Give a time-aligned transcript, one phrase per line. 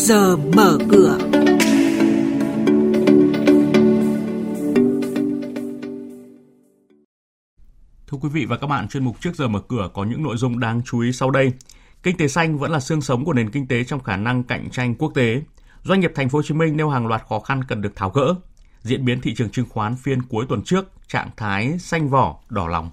[0.00, 1.18] giờ mở cửa.
[8.06, 10.36] Thưa quý vị và các bạn, chuyên mục trước giờ mở cửa có những nội
[10.36, 11.52] dung đáng chú ý sau đây.
[12.02, 14.70] Kinh tế xanh vẫn là xương sống của nền kinh tế trong khả năng cạnh
[14.70, 15.42] tranh quốc tế.
[15.82, 18.10] Doanh nghiệp thành phố Hồ Chí Minh nêu hàng loạt khó khăn cần được tháo
[18.10, 18.34] gỡ.
[18.82, 22.68] Diễn biến thị trường chứng khoán phiên cuối tuần trước, trạng thái xanh vỏ, đỏ
[22.68, 22.90] lòng.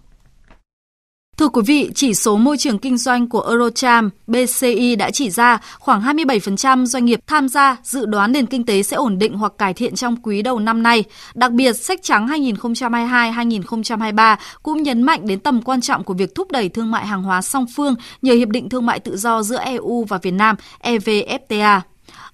[1.38, 5.58] Thưa quý vị, chỉ số môi trường kinh doanh của Eurocharm BCI đã chỉ ra
[5.80, 9.54] khoảng 27% doanh nghiệp tham gia dự đoán nền kinh tế sẽ ổn định hoặc
[9.58, 11.04] cải thiện trong quý đầu năm nay.
[11.36, 16.52] Đặc biệt, sách trắng 2022-2023 cũng nhấn mạnh đến tầm quan trọng của việc thúc
[16.52, 19.60] đẩy thương mại hàng hóa song phương nhờ hiệp định thương mại tự do giữa
[19.60, 21.82] EU và Việt Nam EVFTA.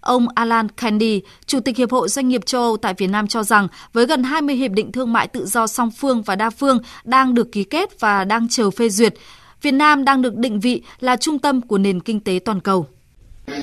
[0.03, 3.44] Ông Alan Candy, Chủ tịch Hiệp hội Doanh nghiệp châu Âu tại Việt Nam cho
[3.44, 6.80] rằng với gần 20 hiệp định thương mại tự do song phương và đa phương
[7.03, 9.13] đang được ký kết và đang chờ phê duyệt,
[9.61, 12.88] Việt Nam đang được định vị là trung tâm của nền kinh tế toàn cầu.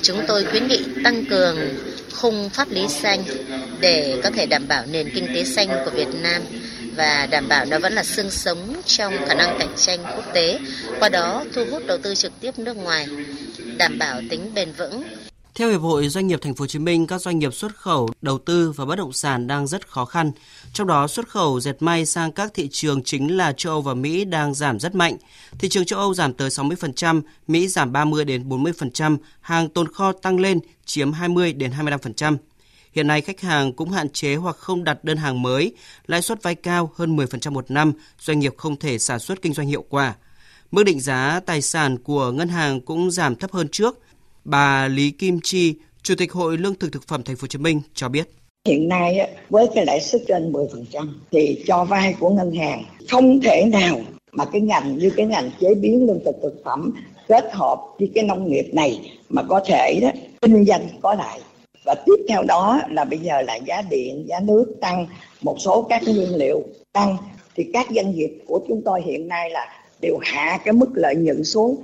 [0.01, 1.57] Chúng tôi khuyến nghị tăng cường
[2.13, 3.23] khung pháp lý xanh
[3.79, 6.41] để có thể đảm bảo nền kinh tế xanh của Việt Nam
[6.95, 10.59] và đảm bảo nó vẫn là xương sống trong khả năng cạnh tranh quốc tế,
[10.99, 13.07] qua đó thu hút đầu tư trực tiếp nước ngoài,
[13.77, 15.03] đảm bảo tính bền vững
[15.55, 18.09] theo Hiệp hội Doanh nghiệp Thành phố Hồ Chí Minh, các doanh nghiệp xuất khẩu,
[18.21, 20.31] đầu tư và bất động sản đang rất khó khăn.
[20.73, 23.93] Trong đó, xuất khẩu dệt may sang các thị trường chính là châu Âu và
[23.93, 25.17] Mỹ đang giảm rất mạnh.
[25.59, 30.11] Thị trường châu Âu giảm tới 60%, Mỹ giảm 30 đến 40%, hàng tồn kho
[30.11, 32.37] tăng lên chiếm 20 đến 25%.
[32.91, 35.73] Hiện nay khách hàng cũng hạn chế hoặc không đặt đơn hàng mới,
[36.07, 39.53] lãi suất vay cao hơn 10% một năm, doanh nghiệp không thể sản xuất kinh
[39.53, 40.15] doanh hiệu quả.
[40.71, 43.99] Mức định giá tài sản của ngân hàng cũng giảm thấp hơn trước–
[44.43, 47.59] Bà Lý Kim Chi, Chủ tịch Hội Lương thực thực phẩm Thành phố Hồ Chí
[47.59, 48.29] Minh cho biết.
[48.67, 53.41] Hiện nay với cái lãi suất trên 10% thì cho vay của ngân hàng không
[53.41, 56.93] thể nào mà cái ngành như cái ngành chế biến lương thực thực phẩm
[57.27, 60.09] kết hợp với cái nông nghiệp này mà có thể đó
[60.41, 61.39] kinh doanh có lại.
[61.85, 65.07] Và tiếp theo đó là bây giờ là giá điện giá nước tăng
[65.41, 66.63] một số các nguyên liệu
[66.93, 67.17] tăng.
[67.55, 69.67] Thì các doanh nghiệp của chúng tôi hiện nay là
[70.01, 71.83] đều hạ cái mức lợi nhuận xuống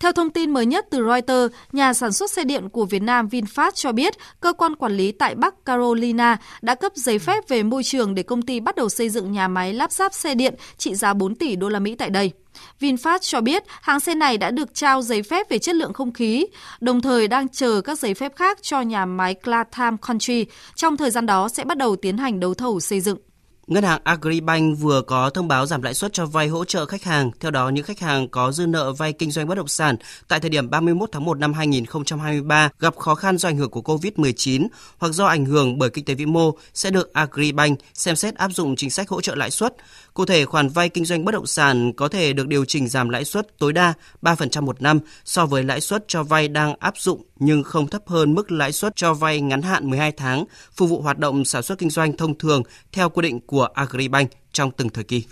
[0.00, 3.28] Theo thông tin mới nhất từ Reuters, nhà sản xuất xe điện của Việt Nam
[3.28, 7.62] VinFast cho biết cơ quan quản lý tại Bắc Carolina đã cấp giấy phép về
[7.62, 10.54] môi trường để công ty bắt đầu xây dựng nhà máy lắp ráp xe điện
[10.76, 12.32] trị giá 4 tỷ đô la Mỹ tại đây.
[12.80, 16.12] VinFast cho biết hãng xe này đã được trao giấy phép về chất lượng không
[16.12, 16.46] khí,
[16.80, 20.46] đồng thời đang chờ các giấy phép khác cho nhà máy Clatham Country.
[20.74, 23.18] Trong thời gian đó sẽ bắt đầu tiến hành đấu thầu xây dựng.
[23.68, 27.02] Ngân hàng Agribank vừa có thông báo giảm lãi suất cho vay hỗ trợ khách
[27.02, 27.30] hàng.
[27.40, 29.96] Theo đó, những khách hàng có dư nợ vay kinh doanh bất động sản
[30.28, 33.80] tại thời điểm 31 tháng 1 năm 2023 gặp khó khăn do ảnh hưởng của
[33.80, 34.66] COVID-19
[34.98, 38.48] hoặc do ảnh hưởng bởi kinh tế vĩ mô sẽ được Agribank xem xét áp
[38.52, 39.74] dụng chính sách hỗ trợ lãi suất.
[40.14, 43.08] Cụ thể, khoản vay kinh doanh bất động sản có thể được điều chỉnh giảm
[43.08, 46.94] lãi suất tối đa 3% một năm so với lãi suất cho vay đang áp
[46.98, 50.44] dụng nhưng không thấp hơn mức lãi suất cho vay ngắn hạn 12 tháng,
[50.76, 52.62] phục vụ hoạt động sản xuất kinh doanh thông thường
[52.92, 55.24] theo quy định của Agribank trong từng thời kỳ.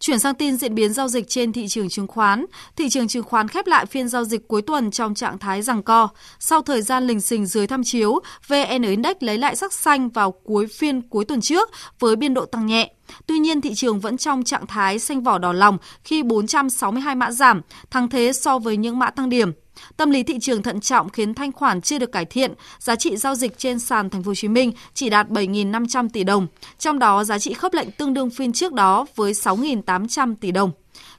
[0.00, 2.46] Chuyển sang tin diễn biến giao dịch trên thị trường chứng khoán.
[2.76, 5.82] Thị trường chứng khoán khép lại phiên giao dịch cuối tuần trong trạng thái rằng
[5.82, 6.08] co.
[6.38, 10.30] Sau thời gian lình xình dưới tham chiếu, VN Index lấy lại sắc xanh vào
[10.30, 12.94] cuối phiên cuối tuần trước với biên độ tăng nhẹ.
[13.26, 17.30] Tuy nhiên, thị trường vẫn trong trạng thái xanh vỏ đỏ lòng khi 462 mã
[17.30, 17.60] giảm,
[17.90, 19.52] thắng thế so với những mã tăng điểm.
[19.96, 23.16] Tâm lý thị trường thận trọng khiến thanh khoản chưa được cải thiện, giá trị
[23.16, 26.46] giao dịch trên sàn Thành phố Hồ Chí Minh chỉ đạt 7.500 tỷ đồng,
[26.78, 30.70] trong đó giá trị khớp lệnh tương đương phiên trước đó với 6.800 tỷ đồng.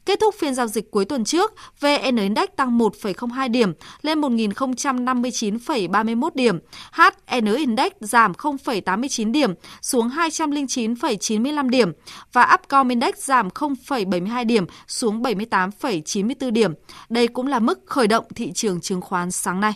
[0.05, 6.29] Kết thúc phiên giao dịch cuối tuần trước, VN Index tăng 1,02 điểm lên 1.059,31
[6.33, 6.59] điểm.
[6.91, 11.91] HN Index giảm 0,89 điểm xuống 209,95 điểm
[12.33, 16.73] và Upcom Index giảm 0,72 điểm xuống 78,94 điểm.
[17.09, 19.73] Đây cũng là mức khởi động thị trường chứng khoán sáng nay.